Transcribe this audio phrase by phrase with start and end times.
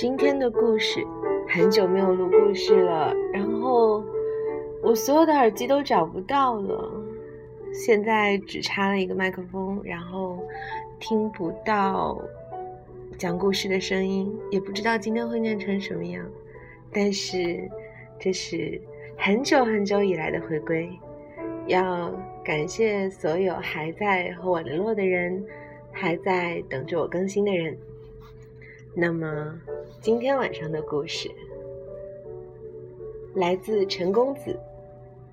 [0.00, 1.06] 今天的故事
[1.46, 4.02] 很久没有录故事了，然后
[4.82, 6.90] 我所有的耳机都找不到了，
[7.70, 10.38] 现在只插了一个麦克风，然后
[10.98, 12.18] 听不到
[13.18, 16.24] 讲故事的声音，也不知道今天会念成什么样。
[16.90, 17.68] 但是
[18.18, 18.80] 这是
[19.18, 20.88] 很久很久以来的回归，
[21.66, 22.10] 要
[22.42, 25.44] 感谢所有还在和我联络的人，
[25.92, 27.76] 还在等着我更新的人。
[28.92, 29.56] 那么，
[30.00, 31.30] 今天晚上的故事
[33.36, 34.58] 来自陈公子。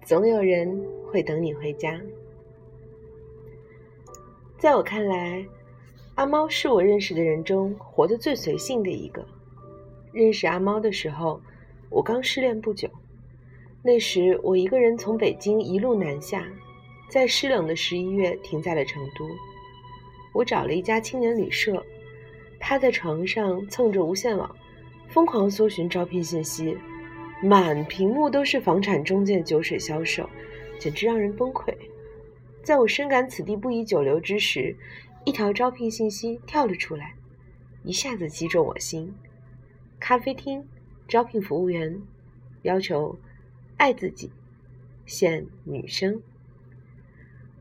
[0.06, 2.00] 总有人会等你回家。
[4.60, 5.44] 在我看来，
[6.16, 9.26] 阿猫是我认识的人中活得最随性的一个。
[10.14, 11.42] 认识阿猫的时候，
[11.90, 12.88] 我刚失恋不久。
[13.82, 16.48] 那时，我一个人从北京一路南下，
[17.10, 19.28] 在湿冷的十一月停在了成都。
[20.34, 21.84] 我找了一家青年旅社。
[22.68, 24.54] 趴在床上蹭着无线网，
[25.08, 26.78] 疯狂搜寻招聘信息，
[27.42, 30.30] 满屏幕都是房产中介、酒水销售，
[30.78, 31.74] 简直让人崩溃。
[32.62, 34.76] 在我深感此地不宜久留之时，
[35.24, 37.14] 一条招聘信息跳了出来，
[37.86, 39.16] 一下子击中我心：
[39.98, 40.68] 咖啡厅
[41.08, 42.02] 招聘服务员，
[42.64, 43.18] 要求
[43.78, 44.30] 爱自己，
[45.06, 46.22] 限女生。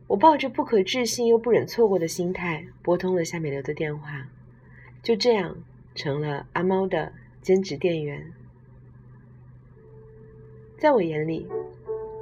[0.08, 4.26] 我抱着不可置信又不忍错过的心态，拨通了下面留的电话。
[5.06, 5.54] 就这样
[5.94, 8.20] 成了阿猫的兼职店员。
[10.78, 11.46] 在我眼里，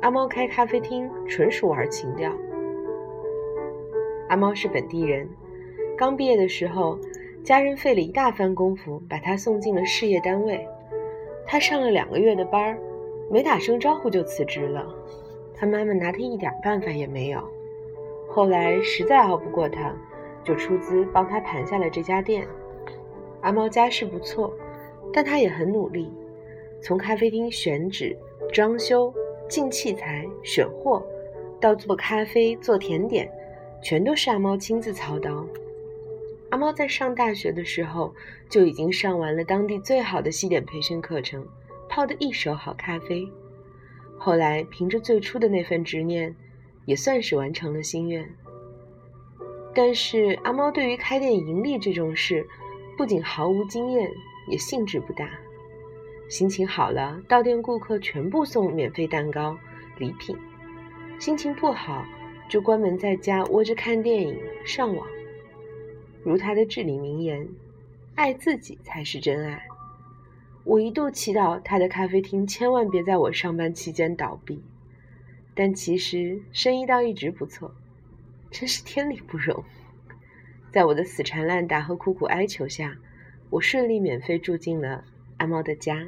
[0.03, 2.31] 阿猫开咖啡厅纯属玩情调。
[4.29, 5.27] 阿猫是本地人，
[5.97, 6.99] 刚毕业的时候，
[7.43, 10.69] 家人费了一大番功夫把他送进了事业单位。
[11.47, 12.79] 他上了两个月的班，
[13.31, 14.87] 没打声招呼就辞职了。
[15.55, 17.43] 他妈妈拿他一点办法也没有。
[18.29, 19.91] 后来实在熬不过他，
[20.45, 22.47] 就出资帮他盘下了这家店。
[23.45, 24.53] 阿猫家世不错，
[25.13, 26.11] 但他也很努力。
[26.83, 28.17] 从咖啡厅选址、
[28.53, 29.13] 装修、
[29.49, 31.07] 进器材、选货，
[31.61, 33.31] 到做咖啡、做甜点，
[33.83, 35.47] 全都是阿猫亲自操刀。
[36.51, 38.15] 阿猫在上大学的时候
[38.49, 41.47] 就已经上完了当地最好的西点培训课程，
[41.89, 43.29] 泡的一手好咖啡。
[44.17, 46.35] 后来凭着最初的那份执念，
[46.87, 48.27] 也算是完成了心愿。
[49.75, 52.47] 但是阿猫对于开店盈利这种事，
[52.97, 54.11] 不仅毫无经验，
[54.49, 55.29] 也兴致不大。
[56.29, 59.59] 心情好了，到店顾客全部送免费蛋糕、
[59.99, 60.37] 礼品；
[61.19, 62.05] 心情不好，
[62.49, 65.07] 就关门在家窝着看电影、上网。
[66.23, 67.47] 如他的至理名言
[68.15, 69.67] ：“爱自己才是真爱。”
[70.65, 74.63] 我一度祈祷他的咖啡厅千万别在我上班期间倒闭，
[75.55, 77.75] 但其实生意倒一直不错，
[78.51, 79.63] 真是天理不容。
[80.75, 82.97] 在我的死缠烂打和苦苦哀求下，
[83.49, 85.05] 我顺利免费住进了
[85.37, 86.05] 阿猫的家。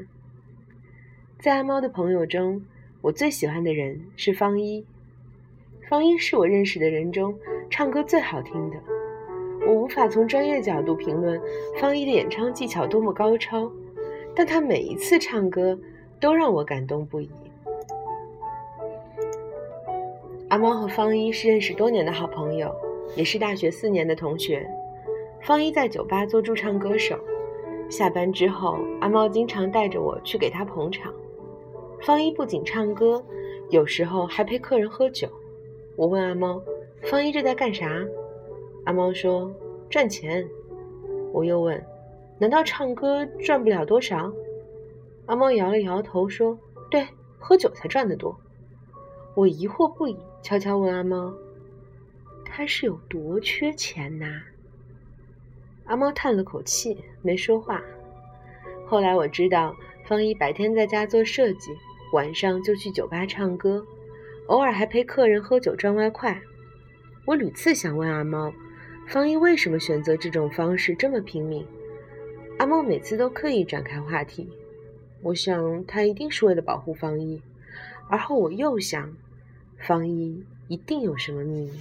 [1.39, 2.61] 在阿猫的朋友中，
[3.01, 4.85] 我最喜欢的人是方一。
[5.89, 7.39] 方一是我认识的人中
[7.71, 8.77] 唱歌最好听的。
[9.69, 11.41] 我无法从专业角度评论
[11.81, 13.71] 方一的演唱技巧多么高超，
[14.35, 15.79] 但他每一次唱歌
[16.19, 17.31] 都让我感动不已。
[20.49, 22.75] 阿猫和方一是认识多年的好朋友。
[23.15, 24.69] 也是大学四年的同学，
[25.43, 27.19] 方一在酒吧做驻唱歌手。
[27.89, 31.15] 下班之后，阿猫经常带着我去给他捧场。
[32.03, 33.25] 方一不仅唱歌，
[33.71, 35.29] 有时候还陪客人喝酒。
[35.95, 36.61] 我问阿猫
[37.09, 38.05] ：“方一这在干啥？”
[38.85, 39.51] 阿猫说
[39.89, 40.47] ：“赚钱。”
[41.33, 41.83] 我又问
[42.39, 44.33] ：“难道唱歌赚不了多少？”
[45.27, 46.59] 阿猫摇了摇头说
[46.91, 47.07] ：“对，
[47.39, 48.37] 喝酒才赚得多。”
[49.35, 51.33] 我疑惑不已，悄悄问阿猫。
[52.57, 54.41] 他是有多缺钱呐？
[55.85, 57.83] 阿猫叹了口气，没说话。
[58.87, 61.77] 后来我知道，方一白天在家做设计，
[62.15, 63.85] 晚上就去酒吧唱歌，
[64.47, 66.41] 偶尔还陪客人喝酒赚外快。
[67.27, 68.51] 我屡次想问阿猫，
[69.07, 71.63] 方一为什么选择这种方式这么拼命？
[72.59, 74.49] 阿猫每次都刻意转开话题。
[75.21, 77.39] 我想他一定是为了保护方一，
[78.09, 79.15] 而后我又想，
[79.77, 81.79] 方一一定有什么秘密。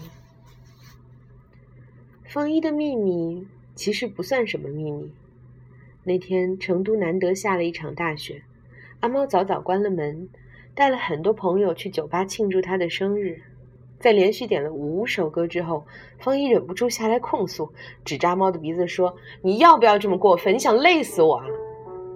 [2.35, 5.09] 方一的秘密其实不算什么秘密。
[6.03, 8.41] 那天成都难得下了一场大雪，
[8.99, 10.27] 阿猫早早关了门，
[10.73, 13.41] 带了很多朋友去酒吧庆祝他的生日。
[13.99, 15.85] 在连续点了五首歌之后，
[16.19, 17.71] 方一忍不住下来控诉，
[18.03, 20.55] 指着阿猫的鼻子说：“你要不要这么过分？
[20.55, 21.45] 你想累死我啊！”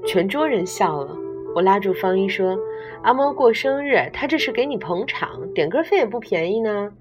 [0.05, 1.15] 全桌人笑了。
[1.55, 2.59] 我拉住方一说
[3.03, 6.91] ：“阿猫过生日，他这是给你捧场，点歌费也不便宜呢。”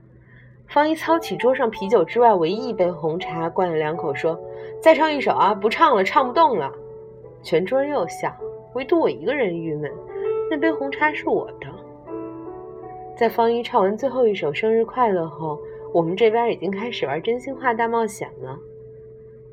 [0.68, 4.38] 方一操起桌上啤酒之外唯一一杯红茶，灌了两口，说
[4.82, 5.54] ：“再唱一首啊！
[5.54, 6.70] 不唱了，唱不动了。”
[7.42, 8.30] 全桌又笑，
[8.74, 9.90] 唯独我一个人郁闷。
[10.50, 11.66] 那杯红茶是我的。
[13.16, 15.58] 在方一唱完最后一首生日快乐后，
[15.92, 18.58] 我们这边已经开始玩真心话大冒险了。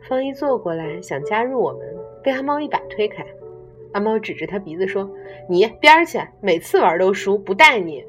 [0.01, 1.79] 方一坐过来想加入我们，
[2.21, 3.25] 被阿猫一把推开。
[3.94, 5.09] 阿猫指着他鼻子说
[5.47, 8.03] ：“你边儿去，每次玩都输，不带你。”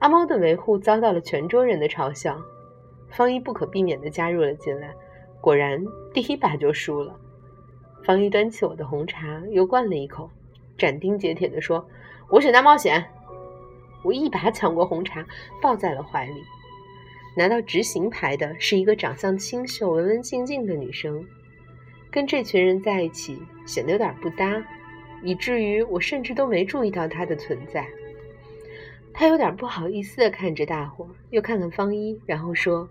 [0.00, 2.40] 阿猫的维护遭到了全桌人的嘲笑。
[3.10, 4.94] 方一不可避免地加入了进来，
[5.40, 7.16] 果然第一把就输了。
[8.04, 10.30] 方一端起我的红茶，又灌了一口，
[10.76, 11.88] 斩钉截铁地说
[12.30, 13.02] ：“我选大冒险。”
[14.04, 15.26] 我一把抢过红茶，
[15.60, 16.44] 抱在了怀里。
[17.36, 21.24] 拿到执行牌的是一个长相清秀、文文静静的女生，
[22.10, 24.62] 跟这群人在一起显得有点不搭，
[25.22, 27.86] 以至于我甚至都没注意到她的存在。
[29.12, 32.88] 他有点不好意思地看着大伙，又看看方一，然后说：“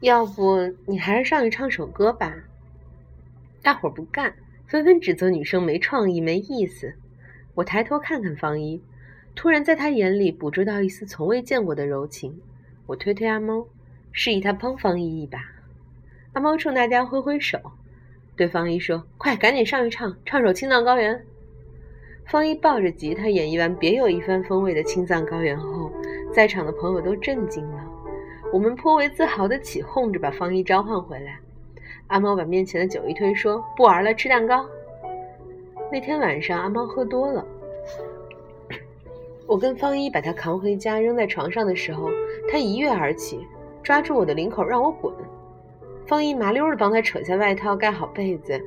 [0.00, 2.34] 要不你还是上去唱首歌吧。”
[3.62, 4.34] 大伙不干，
[4.66, 6.94] 纷纷指责女生没创意、没意思。
[7.54, 8.82] 我抬头看看方一。
[9.34, 12.40] 突然，在他眼里捕捉到一丝从未见过的柔情。
[12.86, 13.66] 我推推阿猫，
[14.12, 15.38] 示意他帮方一一把。
[16.32, 17.58] 阿猫冲大家挥挥手，
[18.36, 21.14] 对方一说：“快，赶紧上去唱，唱首《青藏高原》。”
[22.30, 25.90] 方一抱着吉他演绎完别有一番风味的《青藏高原》后，
[26.32, 27.84] 在场的朋友都震惊了。
[28.52, 31.40] 我们颇为自豪地起哄着把方一召唤回来。
[32.06, 34.64] 阿猫把面前的酒一推，说：“不玩了，吃蛋糕。”
[35.90, 37.44] 那天晚上，阿猫喝多了。
[39.48, 42.08] 我跟方一把他扛回家，扔在床上的时候，
[42.48, 43.44] 他一跃而起，
[43.82, 45.12] 抓住我的领口让我滚。
[46.06, 48.60] 方一麻溜的帮他扯下外套，盖好被子，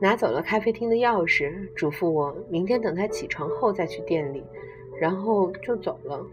[0.00, 4.42] 拿走了咖啡厅的钥匙，嘱咐我明天等他起床后再去店里，
[4.98, 6.26] 然后就走了。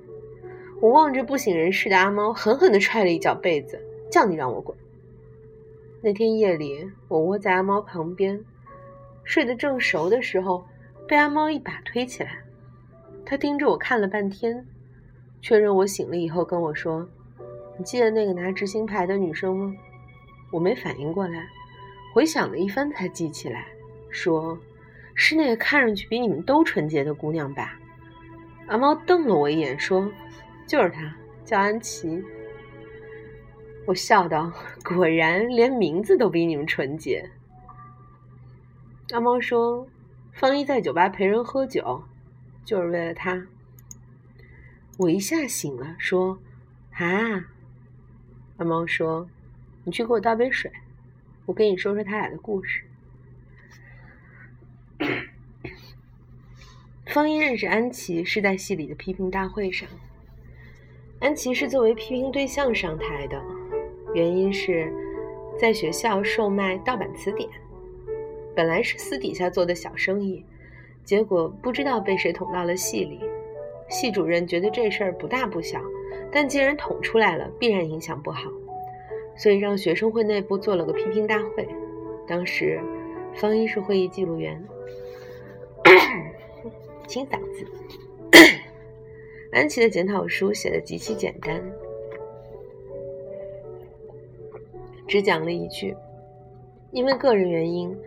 [0.80, 3.78] 我望着不省人事的阿猫，狠狠地踹了一脚被子，
[4.10, 4.78] 叫你让我滚。
[6.02, 8.40] 那天夜里，我窝在阿猫旁边，
[9.24, 10.64] 睡得正熟的时候，
[11.08, 12.44] 被阿猫一把推起来。
[13.26, 14.66] 他盯着我看了半天，
[15.42, 17.06] 确认我醒了以后跟我说
[17.78, 19.76] ：“你记得那个拿执行牌的女生吗？”
[20.54, 21.46] 我没反应过来，
[22.18, 23.68] 回想了一番才记起来，
[24.10, 24.58] 说
[25.14, 27.80] ：“是那个看上去比你们都纯洁的姑娘吧？”
[28.66, 30.12] 阿猫瞪了我一眼，说
[30.66, 31.16] ：“就是她，
[31.46, 32.24] 叫安琪。”
[33.86, 34.52] 我笑道
[34.84, 37.30] ：“果然，连名字都比你们纯洁。”
[39.14, 39.88] 阿猫说
[40.34, 42.04] ：“方一在酒吧陪人喝酒。”
[42.66, 43.46] 就是为了他，
[44.98, 46.40] 我一下醒了，说
[46.98, 47.46] ：“啊！”
[48.58, 49.30] 阿猫说
[49.86, 50.72] ：“你去给我倒杯水，
[51.48, 52.84] 我跟你说说他俩的故事。”
[57.08, 59.90] 方一认识安琪是在戏里的批评大会上，
[61.20, 63.42] 安琪是作为批评对象上台的，
[64.14, 64.94] 原因是
[65.60, 67.50] 在学校售卖盗版词典，
[68.56, 70.46] 本来是私底下做的小生意。
[71.04, 73.22] 结果不知道被谁捅到了戏里，
[73.90, 75.82] 系主任觉得这事儿不大不小，
[76.32, 78.52] 但既然捅出来了，必然影响不好，
[79.38, 81.68] 所以让学生会内部做了个批评大会。
[82.28, 82.82] 当时，
[83.36, 84.62] 方一是会议记录员，
[87.08, 87.66] 清嗓子。
[89.52, 91.64] 安琪的检讨书写的极其简单，
[95.08, 95.96] 只讲了一句：
[96.92, 97.98] 因为个人原因，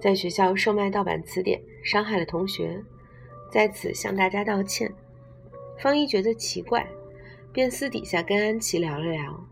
[0.00, 1.60] 在学校售卖盗版词典。
[1.82, 2.78] 伤害了同学，
[3.50, 4.92] 在此向大家道歉。
[5.78, 6.86] 方一觉得奇怪，
[7.54, 9.49] 便私底下跟安琪聊了聊。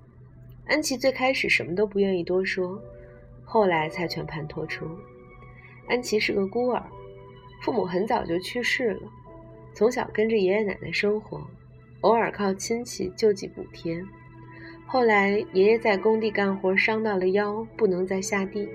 [0.69, 2.81] 安琪最开始什么都不愿意多说，
[3.43, 4.87] 后来才全盘托出。
[5.89, 6.85] 安琪是个孤儿，
[7.63, 9.01] 父母很早就去世了，
[9.73, 11.43] 从小跟着爷爷奶奶生活，
[12.03, 14.05] 偶尔靠亲戚救济补贴。
[14.87, 18.69] 后来爷爷在工地干活伤到了腰，不能再下地。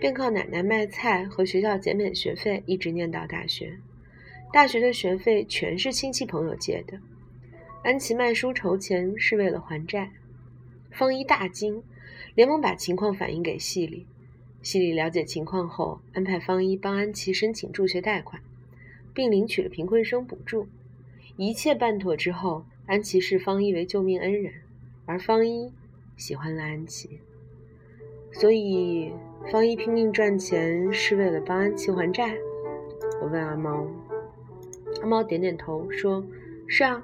[0.00, 3.76] 便靠奶奶卖菜和学校减免学费，一直念到大学。
[4.52, 6.96] 大学的学费全是亲戚朋友借的。
[7.82, 10.08] 安琪卖书筹钱是为了还债。
[10.98, 11.80] 方一大惊，
[12.34, 14.04] 连忙把情况反映给系里。
[14.62, 18.42] 系里了解情况后，安排方一帮安琪申请助学贷款，
[19.14, 20.66] 并领取了贫困生补助。
[21.36, 24.52] 一切办妥之后，安琪视方一为救命恩人，
[25.06, 25.72] 而方一
[26.16, 27.20] 喜欢了安琪。
[28.32, 29.12] 所以，
[29.52, 32.36] 方一拼命赚钱是为了帮安琪还债。
[33.22, 33.86] 我问阿猫，
[35.00, 36.26] 阿猫点点头说
[36.66, 37.00] ：“是啊。”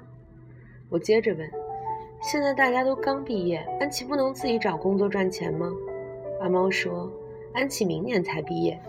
[0.91, 1.49] 我接着问
[2.27, 5.71] ：“现在大家都刚毕业，安琪不能自己找工作赚钱吗？”
[6.41, 7.07] 阿猫说
[7.53, 8.81] ：“安琪明年才毕业，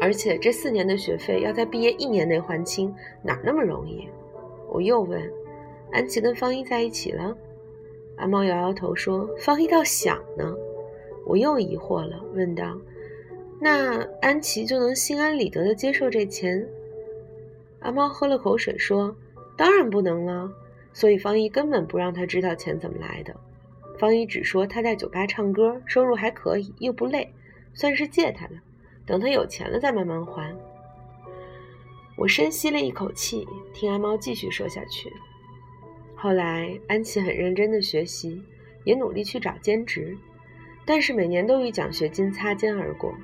[0.00, 4.08] 而且这四年的学费要在毕业一年内还清，哪那么容易？”
[4.68, 5.22] 我又问
[5.92, 7.36] ：“安琪跟方一在一起了？”
[8.18, 10.56] 阿猫摇摇头说：“方一倒想呢。”
[11.24, 12.76] 我又疑惑了，问道
[13.60, 16.68] ：“那安琪就能心安理得的接受这钱？
[17.78, 19.16] 阿猫喝了口水说
[19.56, 20.50] ：“当然不能了。”
[20.96, 23.36] 所以方一根本不让他知道钱怎么来的。
[23.98, 27.34] 方一只说他在酒吧唱歌，收入还可以，又不累，
[27.74, 28.54] 算是借他的。
[29.04, 30.56] 等他有钱了再慢慢还。
[32.16, 35.12] 我深吸了一口气，听阿猫继续说下去。
[36.14, 38.42] 后来安琪很认真的学习，
[38.84, 40.16] 也努力去找兼职，
[40.86, 43.14] 但是每年都与奖学金擦肩而过。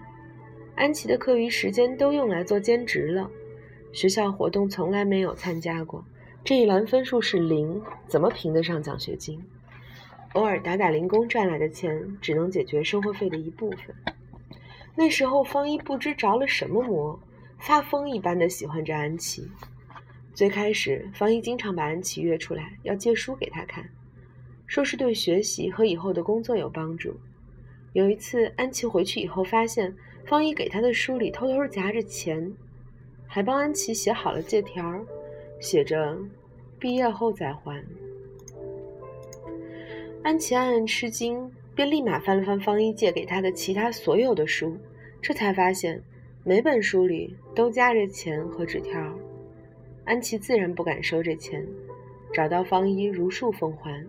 [0.74, 3.30] 安琪的课余时间都用来做兼职了，
[3.94, 6.04] 学校活动从来没有参加过。
[6.44, 9.40] 这一栏分数是零，怎么评得上奖学金？
[10.32, 13.94] 偶尔打打零工赚来的钱，只能解决生活费的一部分。
[14.96, 17.20] 那时候，方一不知着了什么魔，
[17.60, 19.48] 发疯一般的喜欢着安琪。
[20.34, 23.88] 最开始，方一经常把安琪约出来，要借书给他看，
[24.66, 27.20] 说是对学习和以后的工作有帮助。
[27.92, 29.94] 有一次，安琪回去以后，发现
[30.26, 32.52] 方一给他的书里偷偷夹着钱，
[33.28, 35.04] 还帮安琪写好了借条，
[35.62, 36.18] 写着
[36.80, 37.82] “毕业后再还”。
[40.24, 44.76] 安琪暗暗吃惊，便立马翻了翻方一借给他的其他所有的书，
[45.22, 46.02] 这才发现
[46.42, 49.16] 每本书里都夹着钱和纸条。
[50.04, 51.64] 安琪自然不敢收这钱，
[52.34, 54.04] 找到方一如数奉还。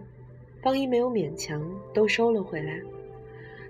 [0.63, 2.81] 方一没有勉强，都收了回来。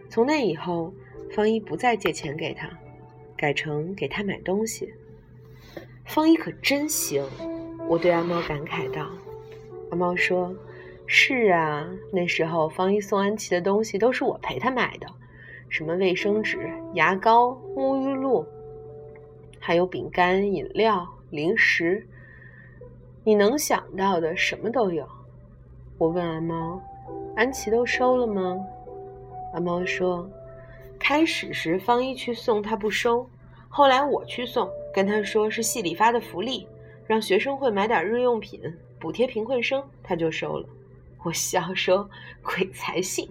[0.09, 0.93] 从那以后，
[1.31, 2.69] 方一不再借钱给他，
[3.35, 4.93] 改成给他买东西。
[6.05, 7.25] 方一可真行，
[7.87, 9.07] 我对阿猫感慨道。
[9.91, 10.53] 阿猫说。
[11.05, 15.07] 是啊，那时候方一送安琪的东西都是我陪他买的，
[15.67, 18.47] 什么卫生纸、牙膏、沐浴露，
[19.59, 22.07] 还有饼干、饮料、零食，
[23.25, 25.05] 你能想到的什么都有。
[25.97, 26.81] 我问阿猫
[27.35, 28.57] ：“安琪都收了吗？”
[29.53, 30.27] 阿猫说
[30.97, 33.29] ：“开始时方一去送他不收，
[33.67, 36.65] 后来我去送，跟他说是系里发的福利，
[37.07, 38.61] 让学生会买点日用品
[38.99, 40.67] 补贴贫困生，他就收了。”
[41.23, 42.09] 我笑说
[42.43, 43.29] ：“鬼才信！”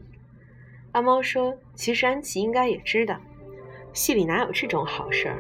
[0.93, 3.19] 阿猫说：“其实安琪应该也知道，
[3.93, 5.39] 戏里哪有这种好事儿？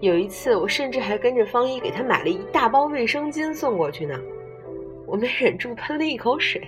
[0.00, 4.20] 有一次，我甚至还跟着方一给他买了一大包卫生巾送过去呢。”
[5.06, 6.66] 我没忍住喷了一口水。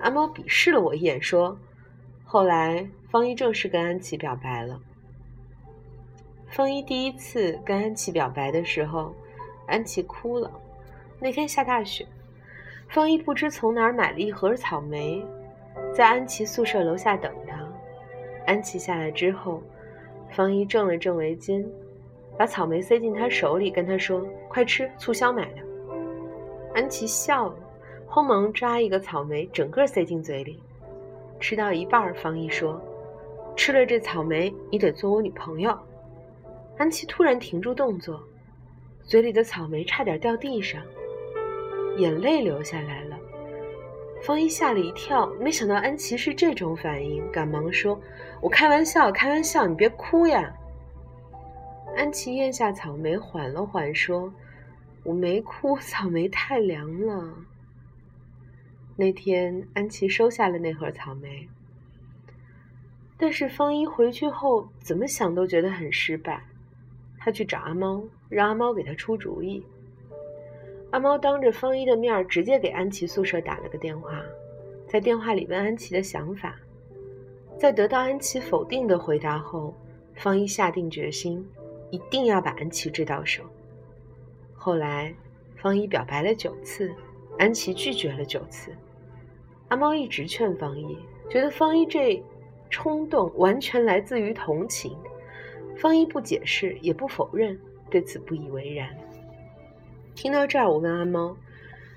[0.00, 1.58] 阿猫鄙视了我一眼，说
[2.22, 4.78] ：“后来方一正式跟安琪表白了。
[6.48, 9.14] 方一第一次跟安琪表白的时候，
[9.68, 10.50] 安琪哭了。
[11.20, 12.04] 那天下大雪。”
[12.88, 15.22] 方一不知从哪儿买了一盒草莓，
[15.94, 17.58] 在安琪宿舍楼下等他。
[18.46, 19.62] 安琪下来之后，
[20.30, 21.66] 方一正了正围巾，
[22.38, 25.60] 把草莓塞进他手里，跟他说：“快吃，促销买的。”
[26.74, 27.56] 安琪笑了，
[28.06, 30.58] 慌忙抓一个草莓，整个塞进嘴里。
[31.38, 32.80] 吃到一半，方一说
[33.54, 35.78] ：“吃了这草莓，你得做我女朋友。”
[36.78, 38.18] 安琪突然停住动作，
[39.08, 40.80] 嘴里的草莓差点掉地上。
[41.96, 43.18] 眼泪流下来了，
[44.22, 47.98] 方一吓了一跳，没想到安琪是这种反应，赶忙说
[48.40, 50.54] ：“我开玩笑，开玩笑，你别哭呀。”
[51.96, 54.32] 安琪咽下草莓，缓了缓，说
[55.02, 57.34] ：“我没哭，草莓太凉了。”
[58.94, 61.48] 那天，安琪收下了那盒草莓，
[63.16, 66.44] 但是方一回去后怎么想都觉得很失败，
[67.18, 69.64] 他去找阿猫，让阿猫给他出主意。
[70.90, 74.22] 阿猫当着方一的面直接给安琪宿舍打了个电话，
[74.86, 76.56] 在电话里问安琪的想法，
[77.58, 79.74] 在得到安琪否定的回答后，
[80.14, 81.46] 方一下定决心，
[81.90, 83.42] 一定要把安琪追到手。
[84.54, 85.14] 后来，
[85.56, 86.90] 方一表白了九次，
[87.38, 88.70] 安琪拒绝了九次。
[89.68, 90.96] 阿猫一直劝方一，
[91.28, 92.22] 觉得方一这
[92.70, 94.96] 冲动完全来自于同情。
[95.80, 97.58] 方一不解释，也不否认，
[97.88, 98.88] 对此不以为然。
[100.14, 101.36] 听到这儿，我问阿猫：“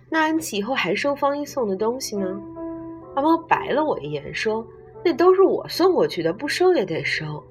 [0.07, 2.39] 那安琪以后还收方一送的东西吗？”
[3.15, 4.65] 阿猫白了我一眼，说
[5.03, 7.43] ：“那都是我送过去的，不收也得收。”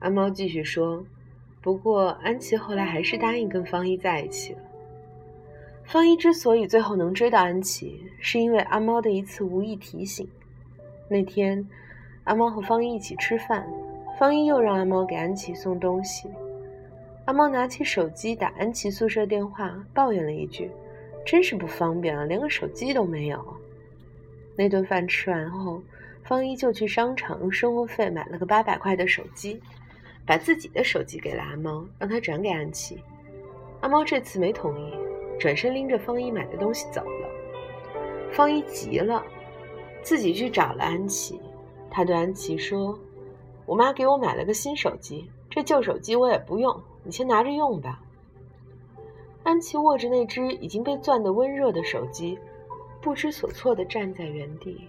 [0.00, 1.04] 阿猫继续说
[1.60, 4.58] ：“不过安琪后来还是答应跟方一在一起了。
[5.84, 10.26] 方一之所以最后能追到安琪，是因为阿猫的一次无意提醒。
[11.08, 11.68] 那天，
[12.24, 13.68] 阿猫和方一一起吃饭，
[14.20, 16.28] 方一又让阿猫给安琪送东西。”
[17.24, 20.70] 阿猫拿起手机打安琪宿舍电话，抱怨了一句
[21.24, 23.42] ：“真是不方便啊，连个手机都没有。”
[24.54, 25.82] 那顿饭吃完后，
[26.22, 29.58] 方一就去商场用生活费买了个八百块的手机，
[30.26, 33.02] 把自己的手机给了阿猫，让他转给安琪。
[33.80, 34.92] 阿猫这次没同意，
[35.38, 37.28] 转身拎着方一买的东西走了。
[38.30, 39.24] 方一急了，
[40.02, 41.40] 自己去找了安琪。
[41.90, 42.98] 他对安琪说
[43.70, 48.00] ：“我妈给我买了个新手机。”这旧手机我也不用，你先拿着用吧。
[49.44, 52.38] 安琪握着那只已经被攥得温热的手机，
[53.00, 54.88] 不知所措地站在原地，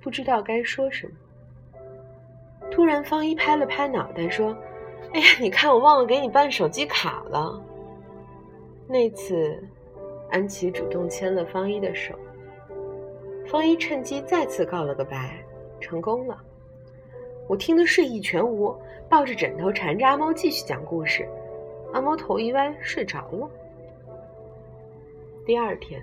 [0.00, 1.12] 不知道该说什么。
[2.70, 4.56] 突然，方一拍了拍脑袋，说
[5.14, 7.62] ：“哎呀，你看，我忘了给你办手机卡了。”
[8.86, 9.62] 那次，
[10.30, 12.14] 安琪主动牵了方一的手，
[13.46, 15.44] 方一趁机再次告了个白，
[15.80, 16.38] 成功了。
[17.48, 18.74] 我听得睡意全无，
[19.08, 21.28] 抱着枕头缠着阿猫继续讲故事。
[21.92, 23.50] 阿猫头一歪，睡着了。
[25.44, 26.00] 第二天，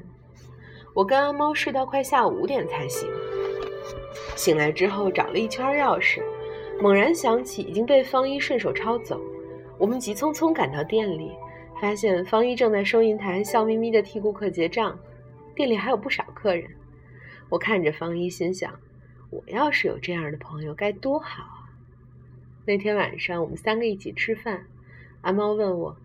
[0.94, 3.10] 我跟阿猫睡到快下午五点才醒。
[4.36, 6.22] 醒来之后，找了一圈钥匙。
[6.82, 9.20] 猛然想起已经被方一顺手抄走，
[9.78, 11.32] 我们急匆匆赶到店里，
[11.82, 14.98] 发现方一正在收银台笑眯眯地替顾客结账，
[15.56, 16.70] 店里还有不少客人。
[17.50, 18.72] 我看着方一，心想：
[19.30, 21.70] 我要是有这样的朋友该多好啊！
[22.66, 24.66] 那天晚上我们三个一起吃饭，
[25.22, 25.96] 阿猫问我：“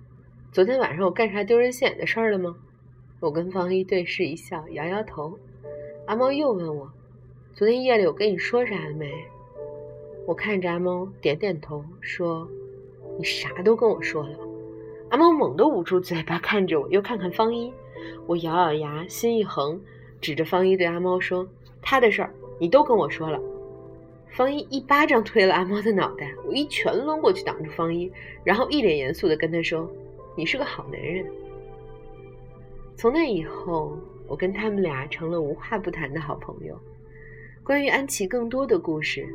[0.52, 2.56] 昨天晚上我干啥丢人现眼的事儿了吗？”
[3.20, 5.38] 我跟方一对视一笑，摇摇头。
[6.06, 6.92] 阿猫又问我
[7.54, 9.10] ：“昨天夜里我跟你说啥了没？”
[10.26, 12.46] 我看着阿猫，点点头，说
[13.18, 14.38] ：“你啥都跟我说了。”
[15.10, 17.72] 阿猫猛地捂住嘴巴，看着我，又看看方一。
[18.26, 19.80] 我咬咬牙，心一横，
[20.20, 21.48] 指着方一对阿猫说
[21.80, 23.40] ：“他的事儿你都跟我说了。”
[24.36, 28.10] 方一一巴掌推了阿猫的脑袋，我一拳抡过去挡住方一，
[28.42, 29.88] 然后一脸严肃地跟他说
[30.36, 31.24] ：“你是个好男人。”
[32.96, 33.96] 从那以后，
[34.26, 36.78] 我跟他们俩成了无话不谈的好朋友。
[37.62, 39.26] 关于安琪更多的故事。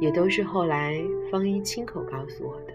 [0.00, 2.72] 也都是后来方一亲口告诉我的。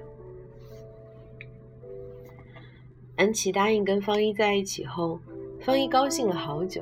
[3.17, 5.19] 安琪答应跟方一在一起后，
[5.59, 6.81] 方一高兴了好久。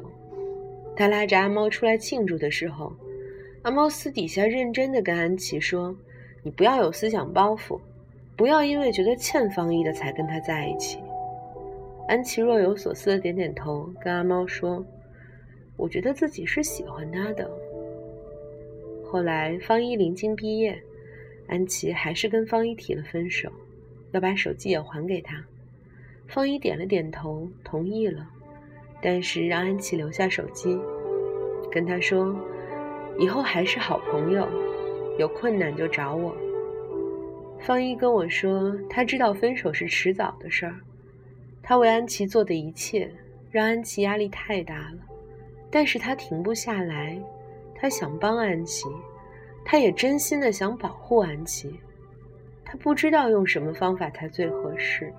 [0.95, 2.95] 他拉着阿猫出来庆祝的时候，
[3.63, 5.95] 阿猫私底下认真的跟安琪说
[6.43, 7.79] ：“你不要有思想包袱，
[8.35, 10.99] 不要因为觉得欠方一的才跟他在一起。”
[12.07, 14.85] 安琪若有所思的点点头，跟阿猫说
[15.75, 17.49] ：“我觉得自己是喜欢他的。”
[19.03, 20.79] 后来，方一临近毕业，
[21.47, 23.51] 安琪还是跟方一提了分手，
[24.11, 25.43] 要把手机也还给他。
[26.27, 28.27] 方一点了点头，同意了，
[29.01, 30.77] 但是让安琪留下手机，
[31.75, 32.33] 跟他说
[33.19, 34.47] ：“以后还是好朋友，
[35.19, 36.33] 有困难就找我。”
[37.59, 40.75] 方一跟我说，他知道分手是迟早的事儿，
[41.61, 43.11] 他为安琪做的一切
[43.51, 44.99] 让安琪压力太大了，
[45.69, 47.21] 但是他停不下来。
[47.77, 48.87] 他想帮安琪，
[49.65, 51.77] 他也真心的想保护安琪。
[52.63, 55.13] 他不知道用什么方法才最合适，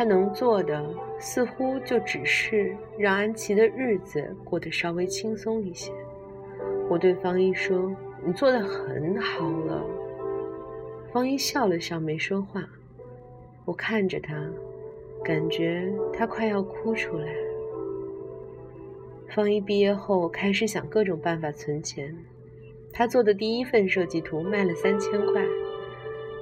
[0.00, 0.82] 他能做的
[1.18, 5.92] 似乎就只是让安琪的日子过得稍微轻松一些。
[6.88, 9.84] 我对方一说：“你做的很好了。”
[11.12, 12.66] 方一笑了笑，没说话。
[13.66, 14.34] 我看着他，
[15.22, 17.26] 感觉他快要哭出来。
[19.28, 22.16] 方一毕业后开始想各种办法存钱，
[22.90, 25.44] 他做的第一份设计图卖了三千块，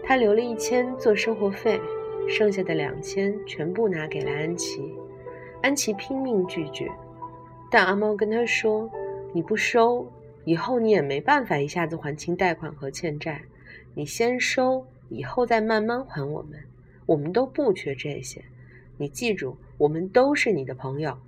[0.05, 1.81] 他留了一千做生活费，
[2.29, 4.95] 剩下的两千全部拿给了安琪。
[5.63, 6.89] 安琪拼命拒绝，
[7.71, 8.89] 但阿猫跟他说
[9.35, 10.07] ：“你不收，
[10.45, 13.43] 以后你也没办法一下子还清贷款和欠债，
[13.95, 16.61] 你先收，以后再慢慢还我们，
[17.07, 18.45] 我们都不缺这些，
[18.97, 21.19] 你记住，我们都是你的朋友。”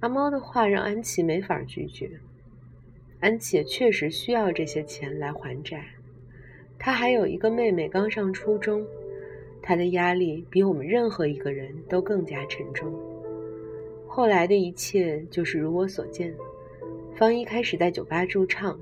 [0.00, 2.10] 阿猫的话让安琪没法拒绝，
[3.20, 5.84] 安琪确实需要这些钱来还债。
[6.78, 8.84] 她还有一个妹妹刚上初中，
[9.62, 12.92] 他的压力比我们任何一个人都更加沉重。
[14.06, 16.34] 后来的一切就是如我所见，
[17.14, 18.78] 方一开始在酒吧驻唱，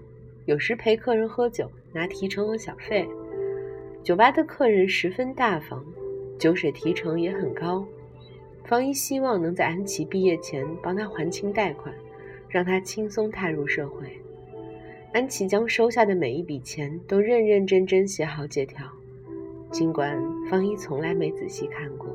[0.46, 3.06] 有时陪客人喝酒，拿提成和小费。
[4.02, 5.84] 酒吧的客人十分大方，
[6.38, 7.86] 酒水提成也很高。
[8.64, 11.94] 方一希望能在安琪毕业前帮他还清贷款，
[12.48, 14.06] 让他轻松踏入社会。
[15.12, 18.86] 安琪将收下的每一笔钱都认认真真写好借条，
[19.70, 22.09] 尽管方一从来没仔细看过。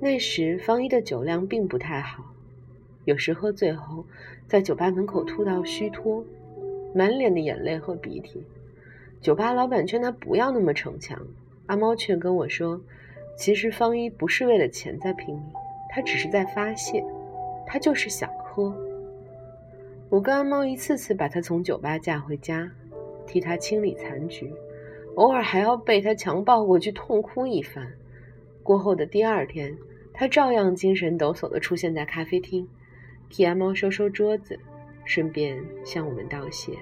[0.00, 2.24] 那时方一的酒量并不太好，
[3.04, 4.04] 有时喝醉后
[4.46, 6.24] 在酒吧门口吐到虚脱，
[6.94, 8.42] 满脸的眼泪和鼻涕。
[9.20, 11.18] 酒吧老板劝他不要那么逞强，
[11.66, 12.80] 阿猫却跟我说。
[13.36, 15.42] 其实方一不是为了钱在拼命，
[15.88, 17.02] 他只是在发泄，
[17.66, 18.76] 他就是想喝。
[20.10, 22.70] 我跟阿猫一次次把他从酒吧架回家，
[23.26, 24.52] 替他清理残局，
[25.16, 27.92] 偶尔还要被他强抱过去痛哭一番。
[28.62, 29.76] 过后的第二天，
[30.12, 32.66] 他照样精神抖擞地出现在咖啡厅，
[33.28, 34.58] 替阿猫收收桌子，
[35.04, 36.72] 顺便向我们道谢。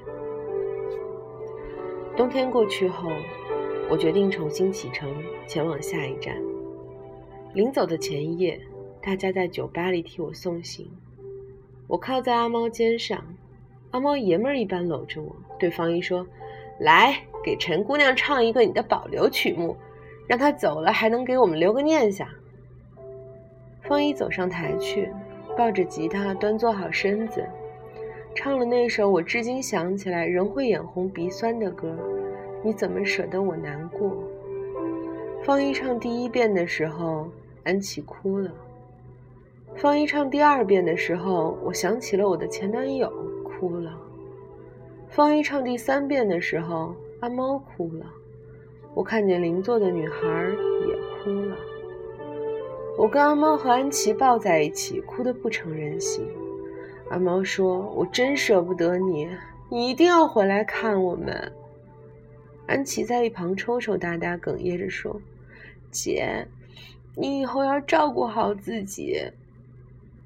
[2.16, 3.10] 冬天过去后。
[3.92, 5.12] 我决定重新启程，
[5.48, 6.40] 前往下一站。
[7.54, 8.60] 临走的前一夜，
[9.02, 10.88] 大家在酒吧里替我送行。
[11.88, 13.20] 我靠在阿猫肩上，
[13.90, 16.24] 阿猫爷们儿一般搂着我，对方一说
[16.80, 17.14] ：“来，
[17.44, 19.76] 给陈姑娘唱一个你的保留曲目，
[20.26, 22.26] 让她走了还能给我们留个念想。”
[23.82, 25.12] 方一走上台去，
[25.56, 27.44] 抱着吉他，端坐好身子，
[28.34, 31.94] 唱了那首我至今想起来仍会眼红鼻酸的歌。
[32.62, 34.10] 你怎么舍得我难过？
[35.42, 37.28] 方一唱第一遍的时候，
[37.64, 38.50] 安琪哭了。
[39.74, 43.12] 方一唱第二遍的时候，我想起了我的前男友，
[43.44, 43.90] 哭了。
[45.10, 48.06] 方一唱第三遍的时候，阿猫哭了。
[48.94, 50.18] 我看见邻座的女孩
[50.86, 51.56] 也哭了。
[52.96, 56.28] 我跟阿猫和安琪抱在一起，哭得不成人形。
[57.10, 59.28] 阿猫说：“我真舍不得你，
[59.68, 61.52] 你一定要回来看我们。”
[62.68, 65.20] 安琪在一旁抽抽搭搭，哽咽着说
[65.90, 66.46] ：“姐，
[67.16, 69.20] 你以后要照顾好自己。”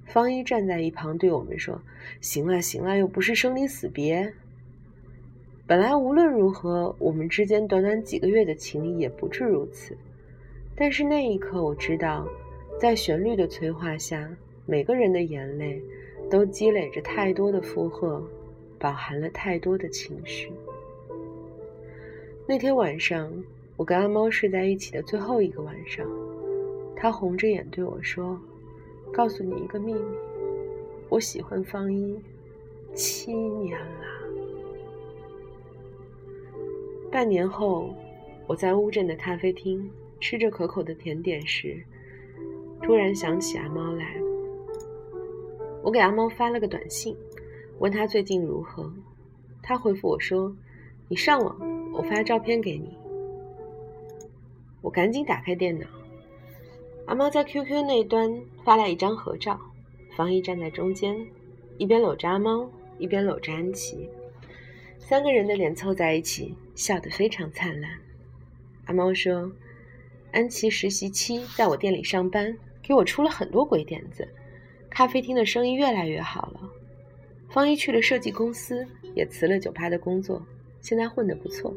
[0.05, 1.81] 方一站在一旁对我们说
[2.21, 4.35] ：“行了行了，又不是生离死别。
[5.67, 9.97] 本来无论如何，我们之间短短几个月的情谊也不至如此。
[10.77, 12.29] 但是那一刻，我知道，
[12.79, 14.29] 在旋律的催化下，
[14.67, 15.81] 每个人的眼泪
[16.31, 18.23] 都积累着太多的负荷，
[18.79, 20.53] 饱含了太多的情绪。”
[22.47, 23.33] 那天晚上，
[23.79, 26.07] 我跟阿猫睡在一起的最后一个晚上，
[26.95, 28.39] 他红着眼对我说
[29.11, 30.01] ：“告诉你一个秘密，
[31.09, 32.21] 我喜欢方一
[32.95, 34.05] 七年了。”
[37.15, 37.95] 半年后，
[38.49, 41.81] 我在乌镇的咖啡厅吃着可口的甜点时，
[42.83, 44.17] 突然想起阿猫来。
[45.81, 47.17] 我给阿猫发了个短信，
[47.79, 48.93] 问他最近如何。
[49.63, 50.53] 他回复我说
[51.07, 51.57] ：“你上网。”
[51.95, 52.99] 我发照片给你，
[54.83, 55.87] 我赶紧打开电脑。
[57.07, 59.61] 阿猫在 QQ 那端发来一张合照，
[60.17, 61.25] 方一站在中间，
[61.79, 64.11] 一边搂着阿猫，一边搂着安琪，
[64.99, 67.91] 三个人的脸凑在一起，笑得非常灿烂。
[68.87, 69.51] 阿猫说
[70.33, 74.29] ：“安琪实习期在我店里上班，给我出了很多鬼点子，
[74.91, 76.61] 咖啡厅的生意越来越好了。
[77.49, 80.45] 方一去了设计公司，也辞了酒吧的工作。”
[80.81, 81.75] 现在混得不错，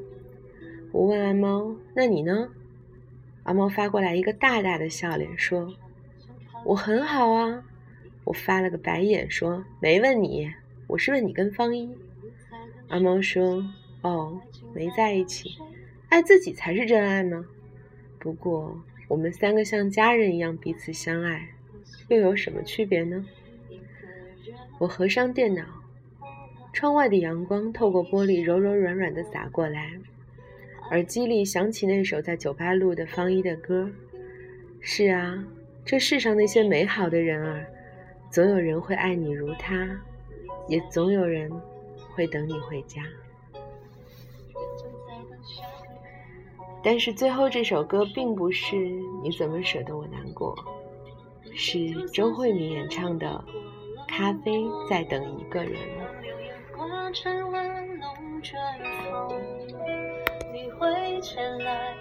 [0.92, 2.50] 我问阿猫：“那你呢？”
[3.44, 5.74] 阿猫发过来一个大大的笑脸，说
[6.66, 7.64] ：“我很好啊。”
[8.26, 10.52] 我发了个白眼，说：“没问你，
[10.88, 11.90] 我是问你跟方一。”
[12.90, 13.66] 阿猫说
[14.04, 14.42] ：“哦，
[14.78, 15.58] 没在一起，
[16.08, 17.44] 爱自己才是真爱吗？
[18.20, 21.50] 不过我们三个像家人一样彼此相爱，
[22.10, 23.26] 又有什么区别呢？”
[24.78, 25.64] 我合上电脑。
[26.74, 29.94] 窗外的阳光透过玻璃，柔柔软软的洒过来，
[30.92, 33.90] 耳机里响起那首在酒吧录的方一的歌。
[34.80, 35.44] 是啊，
[35.84, 37.66] 这世上那些美好的人儿，
[38.30, 40.00] 总有人会爱你如他，
[40.68, 41.50] 也总有人
[42.14, 43.02] 会等你回家。
[46.84, 48.76] 但是最后这首歌并不是
[49.24, 50.56] 你怎么舍得我难过，
[51.54, 53.44] 是周慧敏演唱的
[54.08, 55.74] 《咖啡在等一个人》。
[57.14, 58.08] 晨温浓
[58.44, 58.62] 春
[59.10, 59.30] 风，
[60.54, 61.96] 你会前来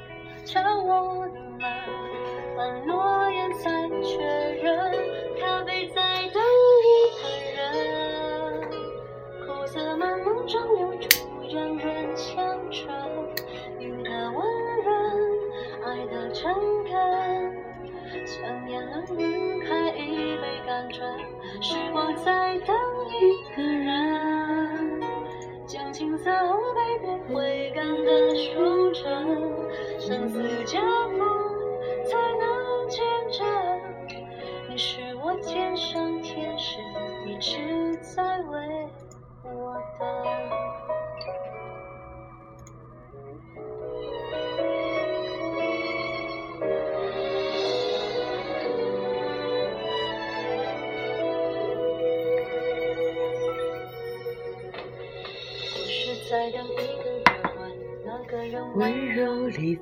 [0.44, 1.60] 敲我的门，
[2.56, 4.18] 翻落叶才确
[4.62, 4.92] 认，
[5.40, 6.42] 咖啡在等
[6.82, 6.86] 一
[7.22, 7.56] 个人。
[9.46, 11.08] 苦涩满梦中有种
[11.54, 11.78] 冉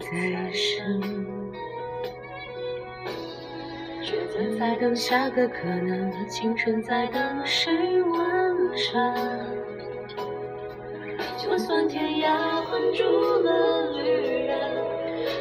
[0.00, 0.06] 在
[0.52, 1.00] 深，
[4.02, 9.14] 抉择在等下个可能，青春在等谁完成。
[11.38, 14.58] 就算天涯困住了旅人，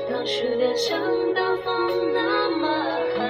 [0.09, 0.99] 当失恋像
[1.33, 2.67] 大风那么
[3.15, 3.21] 狠，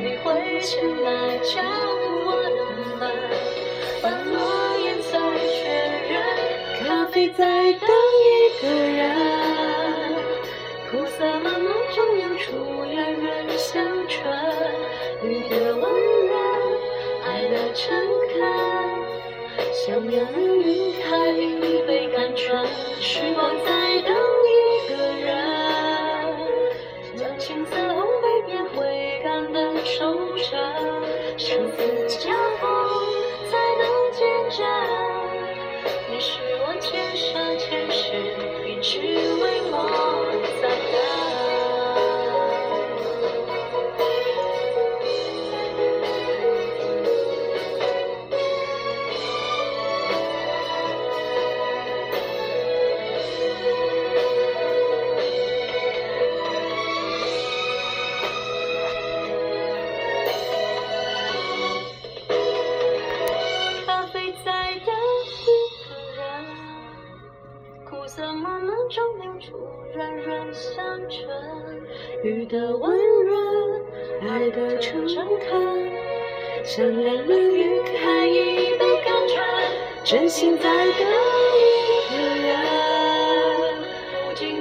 [0.00, 1.62] 你会前来敲
[2.24, 2.48] 我的
[2.98, 3.02] 门，
[4.02, 5.56] 把诺言再确
[6.10, 6.14] 认，
[6.80, 8.36] 咖啡在等一。
[8.62, 9.35] 个人。
[17.76, 17.94] 盛
[18.32, 18.38] 开，
[19.70, 21.30] 像眼泪晕开，
[21.86, 22.64] 被感穿，
[23.02, 24.35] 时光在倒。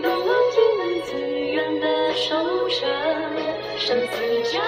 [0.05, 2.35] 动了金门自愿的守
[2.69, 2.85] 着，
[3.79, 4.13] 生死
[4.53, 4.61] 夹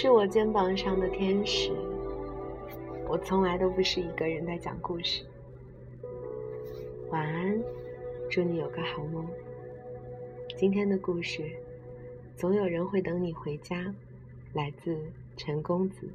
[0.00, 1.72] 是我肩膀上的天使，
[3.08, 5.24] 我从来都不是一个人在讲故事。
[7.10, 7.60] 晚安，
[8.30, 9.26] 祝你有个好梦。
[10.56, 11.50] 今天的故事，
[12.36, 13.92] 总有人会等你回家，
[14.52, 14.96] 来自
[15.36, 16.08] 陈公子。